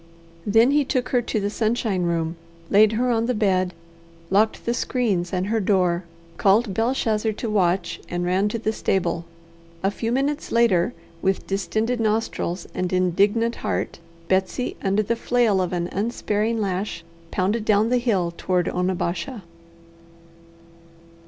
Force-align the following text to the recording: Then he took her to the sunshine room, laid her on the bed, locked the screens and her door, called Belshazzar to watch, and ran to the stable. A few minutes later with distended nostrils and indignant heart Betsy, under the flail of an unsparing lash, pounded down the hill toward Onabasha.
Then 0.47 0.71
he 0.71 0.83
took 0.83 1.09
her 1.09 1.21
to 1.21 1.39
the 1.39 1.51
sunshine 1.51 2.01
room, 2.01 2.35
laid 2.71 2.93
her 2.93 3.11
on 3.11 3.27
the 3.27 3.35
bed, 3.35 3.71
locked 4.31 4.65
the 4.65 4.73
screens 4.73 5.31
and 5.31 5.45
her 5.45 5.59
door, 5.59 6.05
called 6.37 6.73
Belshazzar 6.73 7.33
to 7.33 7.49
watch, 7.51 8.01
and 8.09 8.25
ran 8.25 8.49
to 8.49 8.57
the 8.57 8.73
stable. 8.73 9.25
A 9.83 9.91
few 9.91 10.11
minutes 10.11 10.51
later 10.51 10.95
with 11.21 11.45
distended 11.45 11.99
nostrils 11.99 12.65
and 12.73 12.91
indignant 12.91 13.57
heart 13.57 13.99
Betsy, 14.27 14.75
under 14.81 15.03
the 15.03 15.15
flail 15.15 15.61
of 15.61 15.71
an 15.71 15.87
unsparing 15.91 16.59
lash, 16.59 17.03
pounded 17.29 17.63
down 17.63 17.89
the 17.89 17.99
hill 17.99 18.33
toward 18.35 18.67
Onabasha. 18.67 19.43